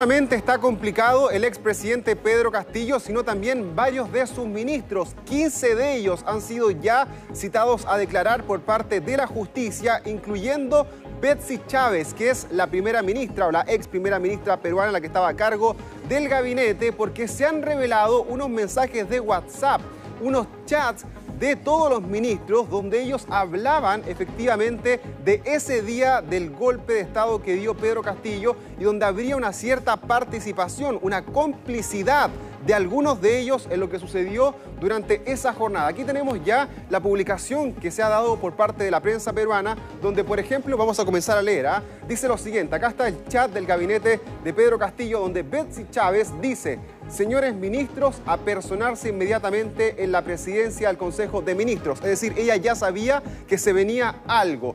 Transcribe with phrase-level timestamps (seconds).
[0.00, 5.16] solamente está complicado el expresidente Pedro Castillo, sino también varios de sus ministros.
[5.24, 10.86] 15 de ellos han sido ya citados a declarar por parte de la justicia, incluyendo
[11.20, 15.08] Betsy Chávez, que es la primera ministra o la ex primera ministra peruana, la que
[15.08, 15.74] estaba a cargo
[16.08, 19.80] del gabinete, porque se han revelado unos mensajes de WhatsApp,
[20.22, 21.06] unos chats
[21.38, 27.40] de todos los ministros, donde ellos hablaban efectivamente de ese día del golpe de Estado
[27.42, 32.30] que dio Pedro Castillo y donde habría una cierta participación, una complicidad
[32.66, 35.88] de algunos de ellos en lo que sucedió durante esa jornada.
[35.88, 39.76] Aquí tenemos ya la publicación que se ha dado por parte de la prensa peruana,
[40.02, 41.66] donde por ejemplo vamos a comenzar a leer.
[41.66, 41.82] ¿ah?
[42.08, 46.32] Dice lo siguiente, acá está el chat del gabinete de Pedro Castillo, donde Betsy Chávez
[46.40, 51.98] dice, señores ministros, a personarse inmediatamente en la presidencia del Consejo de Ministros.
[52.00, 54.74] Es decir, ella ya sabía que se venía algo.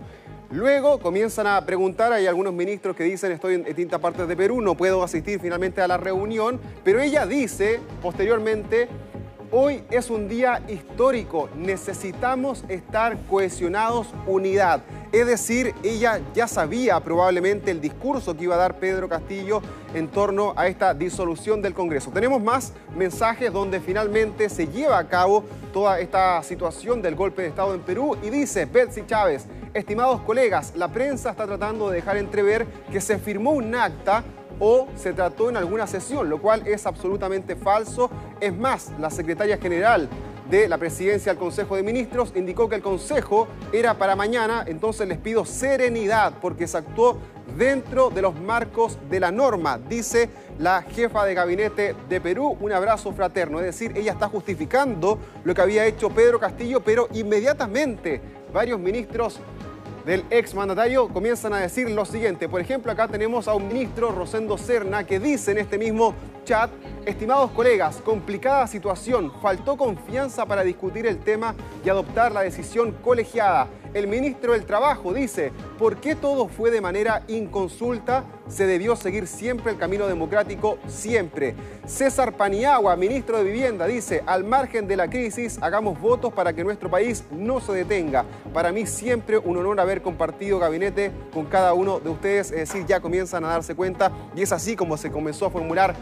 [0.53, 4.61] Luego comienzan a preguntar, hay algunos ministros que dicen estoy en distintas partes de Perú,
[4.61, 8.87] no puedo asistir finalmente a la reunión, pero ella dice posteriormente,
[9.49, 14.83] hoy es un día histórico, necesitamos estar cohesionados, unidad.
[15.13, 19.61] Es decir, ella ya sabía probablemente el discurso que iba a dar Pedro Castillo
[19.93, 22.09] en torno a esta disolución del Congreso.
[22.09, 27.49] Tenemos más mensajes donde finalmente se lleva a cabo toda esta situación del golpe de
[27.49, 32.17] Estado en Perú y dice Betsy Chávez, estimados colegas, la prensa está tratando de dejar
[32.17, 34.23] entrever que se firmó un acta
[34.59, 38.09] o se trató en alguna sesión, lo cual es absolutamente falso.
[38.39, 40.09] Es más, la secretaria general
[40.49, 45.07] de la presidencia del Consejo de Ministros indicó que el Consejo era para mañana, entonces
[45.07, 47.17] les pido serenidad porque se actuó
[47.57, 52.71] dentro de los marcos de la norma, dice la jefa de gabinete de Perú, un
[52.71, 58.21] abrazo fraterno, es decir, ella está justificando lo que había hecho Pedro Castillo, pero inmediatamente
[58.53, 59.39] varios ministros
[60.05, 62.49] del exmandatario comienzan a decir lo siguiente.
[62.49, 66.13] Por ejemplo, acá tenemos a un ministro, Rosendo Serna, que dice en este mismo
[66.43, 66.69] chat,
[67.05, 73.67] estimados colegas, complicada situación, faltó confianza para discutir el tema y adoptar la decisión colegiada.
[73.93, 78.23] El ministro del Trabajo dice, ¿por qué todo fue de manera inconsulta?
[78.47, 81.55] Se debió seguir siempre el camino democrático, siempre.
[81.85, 86.63] César Paniagua, ministro de Vivienda, dice, al margen de la crisis, hagamos votos para que
[86.63, 88.25] nuestro país no se detenga.
[88.51, 92.87] Para mí siempre un honor haber compartido gabinete con cada uno de ustedes, es decir,
[92.87, 95.95] ya comienzan a darse cuenta y es así como se comenzó a formular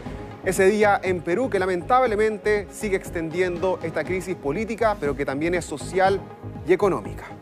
[0.44, 5.64] ese día en Perú que lamentablemente sigue extendiendo esta crisis política, pero que también es
[5.64, 6.20] social
[6.66, 7.41] y económica.